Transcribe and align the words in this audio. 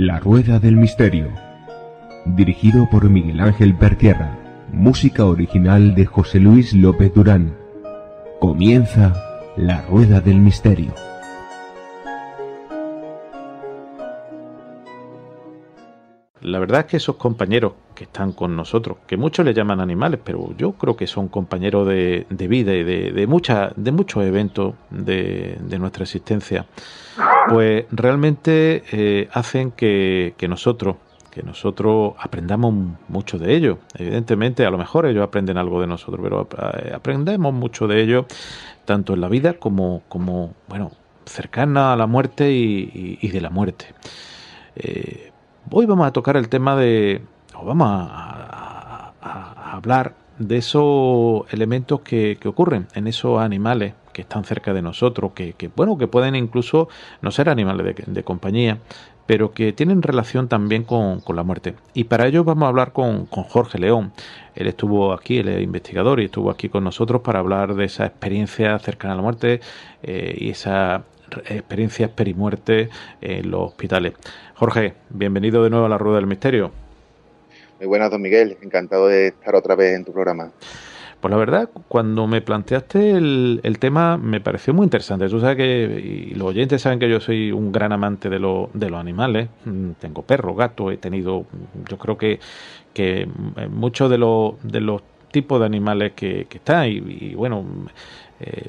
La 0.00 0.20
Rueda 0.20 0.60
del 0.60 0.76
Misterio. 0.76 1.26
Dirigido 2.24 2.88
por 2.88 3.10
Miguel 3.10 3.40
Ángel 3.40 3.74
Pertierra. 3.74 4.38
Música 4.72 5.24
original 5.24 5.96
de 5.96 6.06
José 6.06 6.38
Luis 6.38 6.72
López 6.72 7.12
Durán. 7.12 7.56
Comienza 8.38 9.12
La 9.56 9.82
Rueda 9.82 10.20
del 10.20 10.36
Misterio. 10.36 10.94
La 16.42 16.60
verdad 16.60 16.82
es 16.82 16.86
que 16.86 16.96
esos 16.98 17.16
compañeros 17.16 17.72
que 17.96 18.04
están 18.04 18.30
con 18.30 18.54
nosotros, 18.54 18.98
que 19.04 19.16
muchos 19.16 19.44
le 19.44 19.52
llaman 19.52 19.80
animales, 19.80 20.20
pero 20.22 20.56
yo 20.56 20.74
creo 20.74 20.96
que 20.96 21.08
son 21.08 21.26
compañeros 21.26 21.88
de, 21.88 22.24
vida 22.30 22.72
y 22.72 22.84
de, 22.84 23.10
de, 23.10 23.26
de 23.76 23.92
muchos 23.92 24.24
eventos 24.24 24.74
de, 24.90 25.58
de 25.60 25.78
nuestra 25.80 26.04
existencia, 26.04 26.66
pues 27.48 27.86
realmente 27.90 28.84
eh, 28.92 29.28
hacen 29.32 29.70
que, 29.70 30.34
nosotros 30.48 30.96
que 31.30 31.42
nosotros 31.42 32.14
aprendamos 32.18 32.74
mucho 33.08 33.38
de 33.38 33.54
ellos. 33.54 33.78
Evidentemente, 33.96 34.64
a 34.64 34.70
lo 34.70 34.78
mejor 34.78 35.06
ellos 35.06 35.24
aprenden 35.24 35.58
algo 35.58 35.80
de 35.80 35.86
nosotros, 35.86 36.20
pero 36.22 36.48
eh, 36.78 36.92
aprendemos 36.94 37.52
mucho 37.52 37.86
de 37.86 38.02
ellos, 38.02 38.26
tanto 38.84 39.14
en 39.14 39.20
la 39.20 39.28
vida 39.28 39.54
como, 39.54 40.02
como 40.08 40.54
bueno, 40.68 40.90
cercana 41.26 41.92
a 41.92 41.96
la 41.96 42.06
muerte 42.06 42.50
y, 42.50 43.28
de 43.28 43.40
la 43.40 43.50
muerte. 43.50 43.86
Eh, 44.76 45.30
hoy 45.70 45.86
vamos 45.86 46.06
a 46.06 46.12
tocar 46.12 46.36
el 46.36 46.48
tema 46.48 46.76
de, 46.76 47.22
o 47.54 47.64
vamos 47.64 47.88
a, 47.90 49.12
hablar 49.72 50.14
de 50.38 50.56
esos 50.56 51.42
elementos 51.52 52.00
que, 52.00 52.38
que 52.40 52.48
ocurren 52.48 52.88
en 52.94 53.06
esos 53.06 53.40
animales 53.40 53.94
que 54.18 54.22
están 54.22 54.42
cerca 54.42 54.74
de 54.74 54.82
nosotros, 54.82 55.30
que, 55.32 55.70
bueno, 55.76 55.96
que 55.96 56.08
pueden 56.08 56.34
incluso 56.34 56.88
no 57.22 57.30
ser 57.30 57.48
animales 57.48 57.94
de, 58.04 58.24
compañía, 58.24 58.78
pero 59.26 59.52
que 59.52 59.72
tienen 59.72 60.02
relación 60.02 60.48
también 60.48 60.82
con, 60.82 61.22
la 61.36 61.44
muerte. 61.44 61.76
Y 61.94 62.02
para 62.02 62.26
ello 62.26 62.42
vamos 62.42 62.64
a 62.64 62.68
hablar 62.70 62.92
con, 62.92 63.26
Jorge 63.26 63.78
León. 63.78 64.10
Él 64.56 64.66
estuvo 64.66 65.12
aquí, 65.12 65.38
él 65.38 65.46
es 65.46 65.62
investigador 65.62 66.18
y 66.18 66.24
estuvo 66.24 66.50
aquí 66.50 66.68
con 66.68 66.82
nosotros 66.82 67.22
para 67.22 67.38
hablar 67.38 67.76
de 67.76 67.84
esa 67.84 68.06
experiencia 68.06 68.76
cercana 68.80 69.14
a 69.14 69.16
la 69.18 69.22
muerte 69.22 69.60
eh, 70.02 70.34
y 70.36 70.50
esa 70.50 71.04
experiencia 71.46 72.08
perimuerte 72.08 72.88
en 73.20 73.52
los 73.52 73.68
hospitales. 73.68 74.14
Jorge, 74.56 74.94
bienvenido 75.10 75.62
de 75.62 75.70
nuevo 75.70 75.86
a 75.86 75.88
la 75.88 75.98
Rueda 75.98 76.16
del 76.16 76.26
Misterio. 76.26 76.72
Muy 77.78 77.86
buenas, 77.86 78.10
don 78.10 78.20
Miguel. 78.20 78.56
Encantado 78.62 79.06
de 79.06 79.28
estar 79.28 79.54
otra 79.54 79.76
vez 79.76 79.94
en 79.94 80.04
tu 80.04 80.12
programa. 80.12 80.50
Pues 81.20 81.32
la 81.32 81.36
verdad, 81.36 81.68
cuando 81.88 82.28
me 82.28 82.40
planteaste 82.40 83.10
el, 83.10 83.76
tema, 83.80 84.16
me 84.16 84.40
pareció 84.40 84.72
muy 84.72 84.84
interesante. 84.84 85.28
Tú 85.28 85.40
sabes 85.40 85.56
que, 85.56 86.30
y 86.30 86.34
los 86.34 86.48
oyentes 86.48 86.80
saben 86.80 87.00
que 87.00 87.10
yo 87.10 87.18
soy 87.18 87.50
un 87.50 87.72
gran 87.72 87.92
amante 87.92 88.28
de, 88.28 88.38
lo, 88.38 88.70
de 88.72 88.88
los 88.88 89.00
animales. 89.00 89.48
Mm, 89.64 89.92
tengo 89.98 90.22
perro, 90.22 90.54
gato, 90.54 90.92
he 90.92 90.96
tenido, 90.96 91.44
yo 91.88 91.98
creo 91.98 92.16
que, 92.16 92.38
que 92.94 93.22
eh, 93.56 93.68
muchos 93.68 94.08
de 94.10 94.18
los, 94.18 94.62
de 94.62 94.80
los 94.80 95.02
tipos 95.32 95.58
de 95.58 95.66
animales 95.66 96.12
que, 96.14 96.46
que 96.48 96.58
están, 96.58 96.86
y, 96.88 97.34
bueno, 97.34 97.64
eh, 98.38 98.62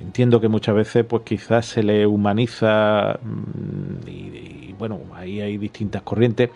entiendo 0.00 0.40
que 0.40 0.48
muchas 0.48 0.74
veces 0.74 1.04
pues 1.04 1.22
quizás 1.22 1.66
se 1.66 1.82
le 1.82 2.06
humaniza 2.06 3.18
mm, 3.22 4.08
y, 4.08 4.74
bueno 4.78 5.00
ahí 5.14 5.40
hay 5.40 5.56
distintas 5.56 6.02
corrientes 6.02 6.50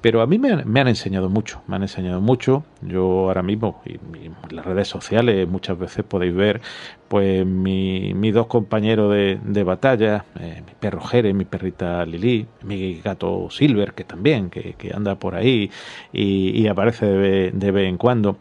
pero 0.00 0.22
a 0.22 0.26
mí 0.26 0.38
me, 0.38 0.52
han 0.52 0.88
enseñado 0.88 1.28
mucho 1.28 1.62
me 1.66 1.76
han 1.76 1.82
enseñado 1.82 2.20
mucho. 2.20 2.64
Yo 2.82 3.02
ahora 3.28 3.42
mismo 3.42 3.82
y, 3.84 3.94
en 3.94 4.34
las 4.50 4.64
redes 4.64 4.88
sociales 4.88 5.48
muchas 5.48 5.78
veces 5.78 6.04
podéis 6.04 6.34
ver 6.34 6.60
pues 7.08 7.44
mi, 7.44 8.14
mis 8.14 8.32
dos 8.32 8.46
compañeros 8.46 9.12
de, 9.12 9.38
de 9.42 9.64
batalla 9.64 10.24
eh, 10.38 10.62
mi 10.64 10.72
perro 10.78 11.00
Jere 11.00 11.34
mi 11.34 11.44
perrita 11.44 12.04
Lili 12.04 12.46
mi 12.62 13.00
gato 13.00 13.48
Silver 13.50 13.94
que 13.94 14.04
también 14.04 14.50
que, 14.50 14.74
anda 14.94 15.16
por 15.16 15.34
ahí 15.34 15.70
y, 16.12 16.66
aparece 16.68 17.06
de 17.06 17.70
vez 17.70 17.88
en 17.88 17.96
cuando 17.98 18.38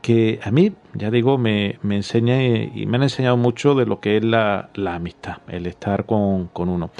que 0.00 0.40
a 0.42 0.50
mí, 0.50 0.72
ya 0.94 1.10
digo, 1.10 1.38
me, 1.38 1.78
me 1.82 1.96
enseña 1.96 2.42
y 2.42 2.86
me 2.86 2.96
han 2.96 3.04
enseñado 3.04 3.36
mucho 3.36 3.74
de 3.74 3.86
lo 3.86 4.00
que 4.00 4.16
es 4.16 4.24
la, 4.24 4.70
amistad, 4.86 5.38
el 5.48 5.66
estar 5.66 6.06
con, 6.06 6.50
uno. 6.54 6.90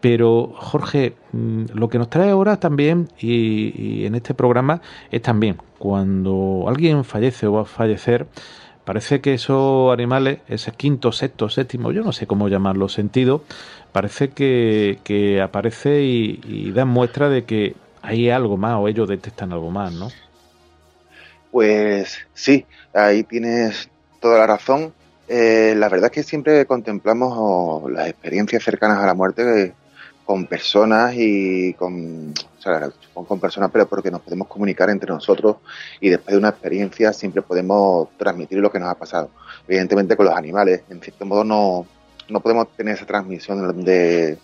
Pero 0.00 0.52
Jorge, 0.54 1.14
mm, 1.32 1.64
lo 1.74 1.88
que 1.88 1.98
nos 1.98 2.08
trae 2.08 2.30
ahora 2.30 2.58
también 2.58 3.08
y, 3.18 4.04
en 4.06 4.14
este 4.14 4.34
programa 4.34 4.80
es 5.10 5.22
también 5.22 5.58
cuando 5.78 6.64
alguien 6.68 7.04
fallece 7.04 7.46
o 7.46 7.52
va 7.52 7.62
a 7.62 7.64
fallecer, 7.64 8.26
parece 8.84 9.20
que 9.20 9.34
esos 9.34 9.92
animales, 9.92 10.40
ese 10.48 10.72
quinto, 10.72 11.12
sexto, 11.12 11.48
séptimo, 11.48 11.92
yo 11.92 12.02
no 12.02 12.12
sé 12.12 12.26
cómo 12.26 12.48
llamarlo, 12.48 12.88
sentido, 12.88 13.44
parece 13.92 14.30
que, 14.30 14.98
que 15.04 15.40
aparece 15.42 16.02
y, 16.04 16.40
y 16.46 16.70
dan 16.72 16.88
muestra 16.88 17.28
de 17.28 17.44
que 17.44 17.74
hay 18.02 18.30
algo 18.30 18.56
más 18.56 18.76
o 18.76 18.88
ellos 18.88 19.08
detectan 19.08 19.52
algo 19.52 19.70
más, 19.70 19.92
¿no? 19.92 20.08
Pues 21.50 22.18
sí, 22.34 22.66
ahí 22.92 23.22
tienes 23.24 23.88
toda 24.20 24.38
la 24.38 24.46
razón. 24.46 24.92
Eh, 25.28 25.74
la 25.76 25.88
verdad 25.88 26.06
es 26.06 26.12
que 26.12 26.22
siempre 26.22 26.66
contemplamos 26.66 27.90
las 27.90 28.08
experiencias 28.08 28.62
cercanas 28.62 28.98
a 28.98 29.06
la 29.06 29.14
muerte 29.14 29.74
con 30.24 30.46
personas 30.46 31.14
y 31.16 31.72
con, 31.74 32.34
con 33.14 33.40
personas, 33.40 33.70
pero 33.72 33.88
porque 33.88 34.10
nos 34.10 34.20
podemos 34.20 34.46
comunicar 34.46 34.90
entre 34.90 35.10
nosotros 35.10 35.56
y 36.00 36.10
después 36.10 36.32
de 36.32 36.38
una 36.38 36.50
experiencia 36.50 37.14
siempre 37.14 37.40
podemos 37.40 38.08
transmitir 38.18 38.58
lo 38.58 38.70
que 38.70 38.78
nos 38.78 38.90
ha 38.90 38.94
pasado. 38.94 39.30
Evidentemente 39.66 40.16
con 40.16 40.26
los 40.26 40.34
animales, 40.34 40.82
en 40.90 41.00
cierto 41.00 41.24
modo 41.24 41.44
no, 41.44 41.86
no 42.28 42.40
podemos 42.40 42.68
tener 42.76 42.96
esa 42.96 43.06
transmisión 43.06 43.82
de, 43.84 44.36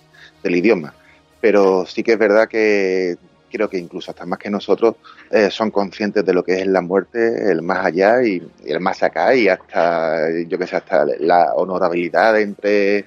del 0.42 0.56
idioma, 0.56 0.94
pero 1.40 1.84
sí 1.84 2.02
que 2.02 2.12
es 2.12 2.18
verdad 2.18 2.48
que 2.48 3.18
creo 3.54 3.70
que 3.70 3.78
incluso 3.78 4.10
hasta 4.10 4.26
más 4.26 4.38
que 4.38 4.50
nosotros 4.50 4.96
eh, 5.30 5.48
son 5.48 5.70
conscientes 5.70 6.24
de 6.26 6.34
lo 6.34 6.42
que 6.42 6.60
es 6.60 6.66
la 6.66 6.80
muerte, 6.80 7.52
el 7.52 7.62
más 7.62 7.86
allá 7.86 8.20
y, 8.24 8.42
el 8.66 8.80
más 8.80 9.02
acá 9.02 9.34
y 9.34 9.48
hasta, 9.48 10.28
yo 10.48 10.58
que 10.58 10.66
sé, 10.66 10.76
hasta 10.76 11.06
la 11.20 11.54
honorabilidad 11.54 12.40
entre, 12.40 13.04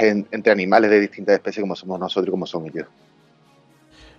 entre 0.00 0.52
animales 0.52 0.90
de 0.90 1.00
distintas 1.00 1.36
especies 1.36 1.62
como 1.62 1.76
somos 1.76 2.00
nosotros 2.00 2.28
y 2.28 2.30
como 2.32 2.46
son 2.46 2.66
ellos. 2.66 2.88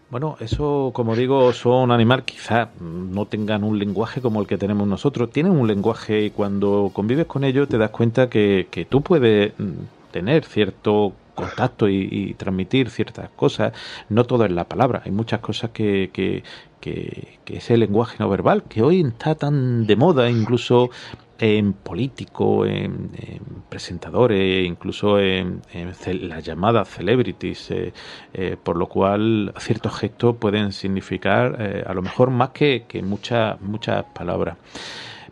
Bueno, 0.09 0.37
eso, 0.39 0.91
como 0.93 1.15
digo, 1.15 1.51
son 1.53 1.91
animales 1.91 2.25
quizás 2.25 2.69
no 2.79 3.27
tengan 3.27 3.63
un 3.63 3.77
lenguaje 3.77 4.21
como 4.21 4.41
el 4.41 4.47
que 4.47 4.57
tenemos 4.57 4.87
nosotros. 4.87 5.29
Tienen 5.29 5.51
un 5.51 5.67
lenguaje 5.67 6.21
y 6.21 6.29
cuando 6.31 6.89
convives 6.93 7.27
con 7.27 7.43
ellos 7.43 7.67
te 7.67 7.77
das 7.77 7.91
cuenta 7.91 8.27
que, 8.29 8.67
que 8.71 8.85
tú 8.85 9.01
puedes 9.01 9.53
mm, 9.59 9.73
tener 10.11 10.45
cierto 10.45 11.13
contacto 11.39 11.87
y, 11.89 12.35
transmitir 12.37 12.89
ciertas 12.89 13.29
cosas. 13.35 13.73
No 14.09 14.23
todo 14.25 14.45
es 14.45 14.51
la 14.51 14.65
palabra, 14.65 15.01
hay 15.05 15.11
muchas 15.11 15.39
cosas 15.39 15.71
que, 15.71 16.09
que, 16.13 16.43
que, 16.79 17.39
es 17.45 17.69
el 17.71 17.81
lenguaje 17.81 18.17
no 18.19 18.29
verbal, 18.29 18.63
que 18.63 18.81
hoy 18.81 19.01
está 19.01 19.35
tan 19.35 19.85
de 19.87 19.95
moda, 19.95 20.29
incluso 20.29 20.89
en 21.39 21.73
políticos, 21.73 22.67
en, 22.67 23.11
presentadores, 23.69 24.67
incluso 24.67 25.19
en, 25.19 25.61
las 26.21 26.43
llamadas 26.43 26.89
celebrities, 26.89 27.71
eh, 27.71 27.93
eh, 28.33 28.57
por 28.61 28.75
lo 28.75 28.87
cual 28.87 29.53
ciertos 29.57 29.97
gestos 29.97 30.35
pueden 30.37 30.71
significar 30.71 31.55
eh, 31.59 31.83
a 31.85 31.93
lo 31.93 32.01
mejor 32.01 32.29
más 32.29 32.49
que, 32.49 32.85
que 32.87 33.01
muchas, 33.01 33.59
muchas 33.61 34.05
palabras. 34.13 34.57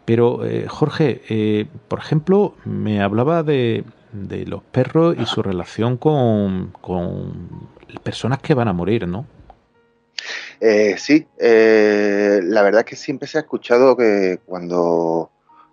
Pero 0.06 0.40
Jorge, 0.70 1.68
por 1.90 2.00
ejemplo, 2.00 2.56
me 2.64 3.02
hablaba 3.02 3.44
de, 3.44 3.84
de 4.12 4.46
los 4.46 4.64
perros 4.64 5.16
y 5.20 5.26
su 5.26 5.42
relación 5.42 5.98
con, 5.98 6.72
personas 8.04 8.40
que 8.40 8.54
van 8.54 8.68
a 8.68 8.74
morir, 8.74 9.08
¿no? 9.08 9.26
Eh, 10.60 10.96
sí, 10.98 11.26
eh, 11.38 12.40
la 12.44 12.62
verdad 12.64 12.82
es 12.82 12.86
que 12.86 12.96
siempre 12.96 13.28
se 13.28 13.38
ha 13.38 13.42
escuchado 13.42 13.96
que 13.96 14.40
cuando 14.46 15.30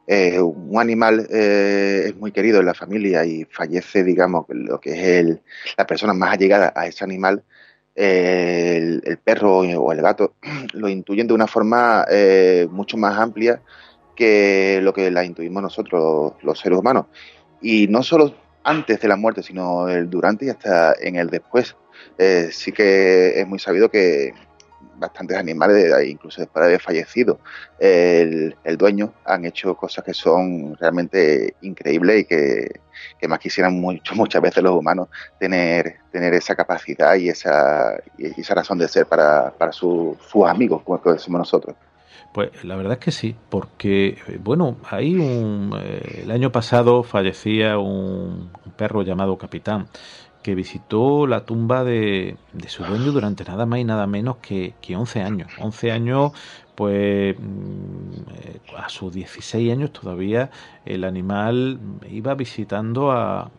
eh, 0.06 0.38
un 0.40 0.78
animal 0.78 1.26
es 1.31 2.14
muy 2.16 2.32
querido 2.32 2.60
en 2.60 2.66
la 2.66 2.75
familia 2.75 3.25
y 3.25 3.44
fallece, 3.44 4.04
digamos, 4.04 4.46
lo 4.48 4.80
que 4.80 4.92
es 4.92 5.04
el, 5.20 5.40
la 5.76 5.87
persona 5.87 6.12
más 6.12 6.34
allegada 6.34 6.72
a 6.76 6.87
ese 6.87 7.04
animal, 7.04 7.42
el, 7.94 9.19
perro 9.22 9.58
o 9.58 9.92
el 9.92 10.02
gato 10.02 10.34
lo 10.72 10.88
intuyen 10.88 11.26
de 11.26 11.34
una 11.34 11.46
forma 11.46 12.04
mucho 12.70 12.96
más 12.96 13.19
amplia 13.19 13.62
que 14.14 14.80
lo 14.82 14.92
que 14.92 15.10
la 15.10 15.25
intuimos 15.25 15.62
nosotros, 15.62 16.34
los, 16.42 16.58
seres 16.58 16.78
humanos. 16.78 17.06
Y 17.60 17.86
no 17.88 18.02
solo 18.02 18.34
antes 18.64 19.00
de 19.00 19.08
la 19.08 19.16
muerte, 19.16 19.42
sino 19.42 19.88
el 19.88 20.08
durante 20.10 20.46
y 20.46 20.48
hasta 20.48 20.94
en 21.00 21.16
el 21.16 21.28
después. 21.28 21.76
Eh, 22.18 22.48
sí 22.52 22.72
que 22.72 23.40
es 23.40 23.46
muy 23.46 23.58
sabido 23.58 23.90
que 23.90 24.32
bastantes 24.96 25.36
animales, 25.36 25.92
incluso 26.08 26.40
después 26.40 26.62
de 26.62 26.66
haber 26.68 26.80
fallecido 26.80 27.38
el, 27.78 28.54
dueño, 28.78 29.12
han 29.24 29.44
hecho 29.44 29.76
cosas 29.76 30.04
que 30.04 30.14
son 30.14 30.76
realmente 30.76 31.56
increíbles 31.62 32.20
y 32.20 32.24
que, 32.24 33.28
más 33.28 33.38
quisieran 33.38 33.74
mucho, 33.80 34.14
muchas 34.14 34.42
veces 34.42 34.62
los 34.62 34.74
humanos 34.74 35.08
tener, 35.38 35.96
tener 36.12 36.34
esa 36.34 36.54
capacidad 36.54 37.14
y 37.16 37.28
esa, 37.28 37.98
y 38.18 38.40
esa 38.40 38.54
razón 38.54 38.78
de 38.78 38.88
ser 38.88 39.06
para, 39.06 39.50
para 39.50 39.72
sus 39.72 40.16
amigos, 40.46 40.82
como 40.82 40.98
decimos 41.12 41.38
nosotros. 41.38 41.74
Pues 42.32 42.64
la 42.64 42.76
verdad 42.76 42.94
es 42.94 42.99
que 42.99 43.12
sí, 43.12 43.37
porque, 43.49 44.19
eh, 44.26 44.38
bueno, 44.43 44.76
hay 44.90 45.14
un. 45.14 45.72
Eh, 45.81 46.22
el 46.25 46.31
año 46.31 46.50
pasado 46.50 47.02
fallecía 47.02 47.78
un, 47.78 48.50
perro 48.76 49.02
llamado 49.02 49.38
Capitán 49.38 49.88
que 50.44 50.55
visitó 50.55 51.26
la 51.26 51.46
tumba 51.46 51.85
de, 51.85 52.37
de, 52.52 52.69
su 52.69 52.85
dueño 52.85 53.12
durante 53.12 53.44
nada 53.44 53.64
más 53.64 53.79
y 53.79 53.85
nada 53.85 54.06
menos 54.06 54.37
que, 54.37 54.75
que 54.82 54.94
11 54.94 55.23
años. 55.23 55.50
11 55.58 55.91
años 55.91 56.32
pues 56.75 57.35
mm, 57.38 58.11
eh, 58.35 58.61
a 58.76 58.88
sus 58.91 59.12
16 59.12 59.73
años 59.73 59.91
todavía 59.91 60.50
el 60.85 61.05
animal 61.05 61.79
iba 62.11 62.35
visitando 62.35 63.11
a, 63.11 63.50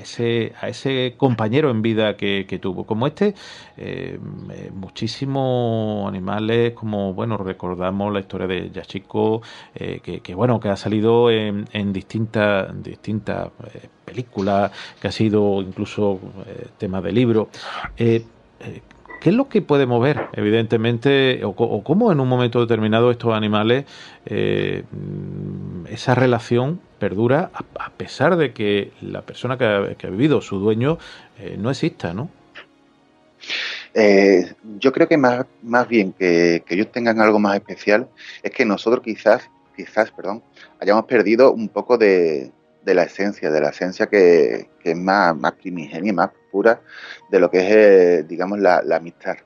ese, 0.00 0.52
a 0.60 0.68
ese 0.68 1.14
compañero 1.16 1.70
en 1.70 1.82
vida 1.82 2.16
que, 2.16 2.58
tuvo. 2.62 2.84
Como 2.86 3.08
este, 3.08 3.34
eh, 3.76 4.20
eh, 4.52 4.70
muchísimos 4.72 6.06
animales, 6.08 6.72
como 6.74 7.14
bueno, 7.14 7.36
recordamos 7.36 8.12
la 8.12 8.20
historia 8.20 8.46
de 8.46 8.70
Yachiko, 8.70 9.42
que, 9.74 10.34
bueno, 10.36 10.60
que 10.60 10.68
ha 10.68 10.76
salido 10.76 11.32
en, 11.32 11.66
en 11.72 11.92
distintas, 11.92 12.80
distintas 12.80 13.50
películas, 14.06 14.70
que 15.00 15.08
ha 15.08 15.12
sido 15.12 15.60
incluso 15.60 16.20
tema 16.78 17.02
de 17.02 17.12
libro. 17.12 17.50
¿Qué 19.20 19.30
es 19.30 19.34
lo 19.34 19.48
que 19.48 19.62
puede 19.62 19.86
mover, 19.86 20.28
evidentemente, 20.34 21.40
o, 21.44 21.82
cómo 21.82 22.12
en 22.12 22.20
un 22.20 22.28
momento 22.28 22.60
determinado 22.60 23.10
estos 23.10 23.34
animales, 23.34 23.84
eh, 24.26 24.84
esa 25.90 26.14
relación 26.14 26.80
perdura 26.98 27.50
a, 27.52 27.90
pesar 27.90 28.36
de 28.36 28.52
que 28.52 28.92
la 29.00 29.22
persona 29.22 29.56
que 29.58 29.64
ha, 29.64 30.10
vivido, 30.10 30.40
su 30.40 30.58
dueño, 30.58 30.98
eh, 31.38 31.56
no 31.58 31.70
exista, 31.70 32.12
¿no? 32.12 32.30
Eh, 33.94 34.54
yo 34.78 34.92
creo 34.92 35.08
que 35.08 35.16
más, 35.16 35.46
más 35.62 35.88
bien 35.88 36.12
que, 36.12 36.62
ellos 36.68 36.92
tengan 36.92 37.20
algo 37.20 37.38
más 37.38 37.56
especial 37.56 38.08
es 38.42 38.50
que 38.50 38.64
nosotros 38.64 39.02
quizás, 39.02 39.50
quizás, 39.74 40.10
perdón, 40.10 40.42
hayamos 40.80 41.06
perdido 41.06 41.52
un 41.52 41.68
poco 41.68 41.96
de, 41.96 42.52
la 42.94 43.04
esencia, 43.04 43.50
de 43.50 43.60
la 43.60 43.70
esencia 43.70 44.06
que, 44.06 44.68
que 44.80 44.90
es 44.92 44.96
más, 44.96 45.36
más 45.36 45.52
primigenia, 45.52 46.12
más 46.12 46.30
de 47.30 47.40
lo 47.40 47.50
que 47.50 47.58
es, 47.58 47.76
eh, 47.76 48.24
digamos, 48.26 48.58
la, 48.58 48.82
amistad. 48.94 49.36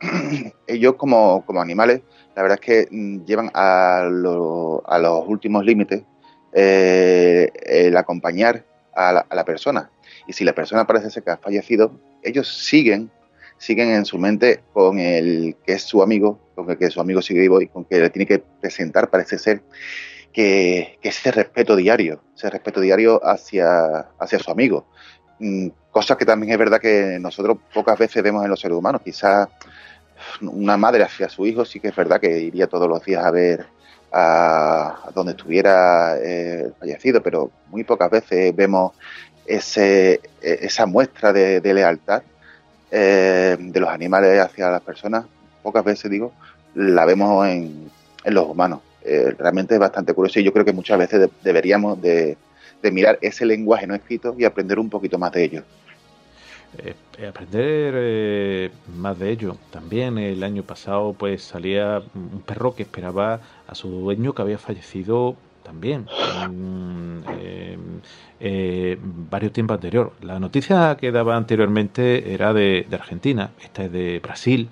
Ellos 0.66 0.94
como, 0.96 1.44
animales, 1.58 2.02
la 2.34 2.42
verdad 2.42 2.58
es 2.60 2.66
que 2.66 2.88
mm, 2.90 3.24
llevan 3.24 3.50
a, 3.54 4.00
a 4.00 4.98
los 4.98 5.28
últimos 5.28 5.64
límites 5.64 6.02
eh, 6.52 7.50
el 7.64 7.96
acompañar 7.96 8.64
a 8.94 9.24
la, 9.30 9.44
persona. 9.44 9.90
Y 10.26 10.34
si 10.34 10.44
la 10.44 10.52
persona 10.52 10.86
parece 10.86 11.10
ser 11.10 11.22
que 11.22 11.30
ha 11.30 11.38
fallecido, 11.38 11.92
ellos 12.22 12.66
siguen, 12.66 13.10
siguen 13.56 13.88
en 13.90 14.04
su 14.04 14.18
mente 14.18 14.60
con 14.74 14.98
el 14.98 15.56
que 15.64 15.74
es 15.74 15.82
su 15.82 16.02
amigo, 16.02 16.38
con 16.54 16.70
el 16.70 16.76
que 16.76 16.90
su 16.90 17.00
amigo 17.00 17.22
sigue 17.22 17.40
vivo 17.40 17.62
y 17.62 17.68
con 17.68 17.86
que 17.86 17.98
le 17.98 18.10
tiene 18.10 18.26
que 18.26 18.42
presentar, 18.60 19.08
parece 19.08 19.38
ser, 19.38 19.62
que, 20.32 20.98
ese 21.02 21.30
respeto 21.30 21.76
diario, 21.76 22.22
ese 22.36 22.50
respeto 22.50 22.80
diario 22.80 23.20
hacia, 23.24 24.08
hacia 24.18 24.38
su 24.38 24.50
amigo. 24.50 24.86
Mm, 25.38 25.68
cosas 25.90 26.16
que 26.16 26.24
también 26.24 26.52
es 26.52 26.58
verdad 26.58 26.80
que 26.80 27.18
nosotros 27.20 27.58
pocas 27.72 27.98
veces 27.98 28.22
vemos 28.22 28.44
en 28.44 28.50
los 28.50 28.60
seres 28.60 28.76
humanos. 28.76 29.02
Quizás 29.02 29.48
una 30.40 30.76
madre 30.76 31.02
hacia 31.02 31.28
su 31.28 31.46
hijo 31.46 31.64
sí 31.64 31.80
que 31.80 31.88
es 31.88 31.96
verdad 31.96 32.20
que 32.20 32.38
iría 32.38 32.66
todos 32.66 32.88
los 32.88 33.04
días 33.04 33.24
a 33.24 33.30
ver 33.30 33.66
a, 34.12 35.10
donde 35.14 35.32
estuviera 35.32 36.16
eh, 36.18 36.70
fallecido, 36.78 37.22
pero 37.22 37.50
muy 37.68 37.84
pocas 37.84 38.10
veces 38.10 38.54
vemos 38.54 38.92
ese, 39.46 40.20
e, 40.40 40.58
esa 40.62 40.86
muestra 40.86 41.32
de, 41.32 41.60
lealtad 41.62 42.22
eh, 42.90 43.56
de 43.58 43.80
los 43.80 43.88
animales 43.88 44.38
hacia 44.38 44.70
las 44.70 44.82
personas. 44.82 45.24
Pocas 45.62 45.84
veces, 45.84 46.10
digo, 46.10 46.32
la 46.74 47.04
vemos 47.04 47.46
en, 47.46 47.90
los 48.24 48.46
humanos. 48.46 48.80
Eh, 49.04 49.34
realmente 49.38 49.74
es 49.74 49.80
bastante 49.80 50.14
curioso 50.14 50.40
y 50.40 50.44
yo 50.44 50.52
creo 50.52 50.64
que 50.64 50.72
muchas 50.72 50.98
veces 50.98 51.28
deberíamos 51.42 52.00
de, 52.00 52.36
de 52.82 52.90
mirar 52.90 53.18
ese 53.20 53.46
lenguaje 53.46 53.86
no 53.86 53.94
escrito 53.94 54.34
y 54.38 54.44
aprender 54.44 54.78
un 54.78 54.90
poquito 54.90 55.18
más 55.18 55.32
de 55.32 55.44
ello. 55.44 55.62
Eh, 56.78 56.94
eh, 57.18 57.26
aprender 57.26 57.94
eh, 57.96 58.70
más 58.96 59.18
de 59.18 59.30
ello. 59.30 59.56
También 59.70 60.16
el 60.18 60.42
año 60.42 60.62
pasado 60.62 61.12
pues 61.12 61.42
salía 61.42 62.02
un 62.14 62.40
perro 62.40 62.74
que 62.74 62.82
esperaba 62.82 63.40
a 63.66 63.74
su 63.74 63.88
dueño 63.88 64.34
que 64.34 64.42
había 64.42 64.58
fallecido 64.58 65.36
también 65.62 66.06
varios 69.30 69.52
tiempos 69.52 69.76
anterior. 69.76 70.12
La 70.22 70.40
noticia 70.40 70.96
que 70.98 71.12
daba 71.12 71.36
anteriormente 71.36 72.32
era 72.34 72.52
de, 72.52 72.86
Argentina, 72.90 73.50
esta 73.62 73.84
es 73.84 73.92
de 73.92 74.18
Brasil. 74.20 74.68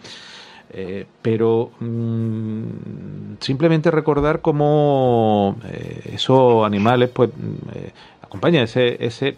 Pero 1.22 1.72
mm, 1.80 3.36
simplemente 3.40 3.90
recordar 3.90 4.40
cómo 4.40 5.56
esos 6.04 6.64
animales 6.64 7.10
pues 7.10 7.30
acompañan 8.22 8.64
ese, 8.64 9.04
ese 9.04 9.36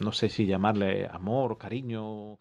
no 0.00 0.12
sé 0.12 0.28
si 0.28 0.46
llamarle 0.46 1.08
amor, 1.10 1.56
cariño. 1.56 2.38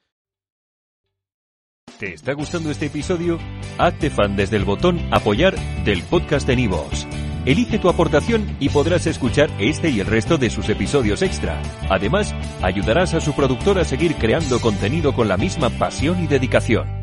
¿Te 1.99 2.13
está 2.13 2.33
gustando 2.33 2.71
este 2.71 2.87
episodio? 2.87 3.39
Hazte 3.77 4.09
fan 4.09 4.35
desde 4.35 4.57
el 4.57 4.65
botón 4.65 4.99
apoyar 5.11 5.55
del 5.85 6.03
podcast 6.03 6.47
de 6.47 6.55
Nivos. 6.55 7.07
Elige 7.45 7.77
tu 7.77 7.89
aportación 7.89 8.57
y 8.59 8.69
podrás 8.69 9.05
escuchar 9.05 9.49
este 9.59 9.89
y 9.89 9.99
el 9.99 10.07
resto 10.07 10.37
de 10.37 10.49
sus 10.49 10.69
episodios 10.69 11.21
extra. 11.21 11.61
Además, 11.89 12.33
ayudarás 12.61 13.13
a 13.13 13.21
su 13.21 13.33
productor 13.33 13.79
a 13.79 13.85
seguir 13.85 14.15
creando 14.15 14.59
contenido 14.59 15.13
con 15.13 15.27
la 15.27 15.37
misma 15.37 15.69
pasión 15.69 16.23
y 16.23 16.27
dedicación. 16.27 17.02